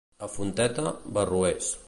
A 0.27 0.29
Fonteta, 0.35 0.95
barroers. 1.19 1.71